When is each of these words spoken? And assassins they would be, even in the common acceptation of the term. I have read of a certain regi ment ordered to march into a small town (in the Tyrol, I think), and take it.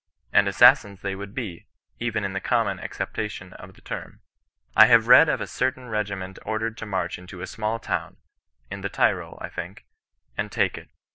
And 0.33 0.47
assassins 0.47 1.01
they 1.01 1.13
would 1.15 1.35
be, 1.35 1.67
even 1.99 2.23
in 2.23 2.33
the 2.33 2.39
common 2.41 2.79
acceptation 2.79 3.53
of 3.53 3.75
the 3.75 3.81
term. 3.81 4.21
I 4.75 4.87
have 4.87 5.07
read 5.07 5.29
of 5.29 5.41
a 5.41 5.45
certain 5.45 5.89
regi 5.89 6.15
ment 6.15 6.39
ordered 6.43 6.75
to 6.79 6.87
march 6.87 7.19
into 7.19 7.41
a 7.43 7.45
small 7.45 7.77
town 7.77 8.17
(in 8.71 8.81
the 8.81 8.89
Tyrol, 8.89 9.37
I 9.39 9.49
think), 9.49 9.85
and 10.35 10.51
take 10.51 10.75
it. 10.75 10.89